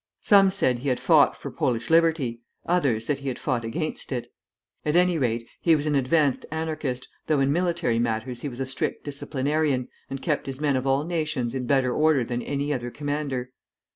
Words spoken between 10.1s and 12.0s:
kept his men of all nations in better